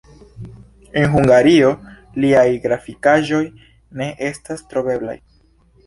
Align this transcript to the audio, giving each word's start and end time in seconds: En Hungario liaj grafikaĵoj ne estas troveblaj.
En 1.01 1.13
Hungario 1.17 1.69
liaj 2.25 2.47
grafikaĵoj 2.65 3.45
ne 4.01 4.11
estas 4.33 4.69
troveblaj. 4.73 5.21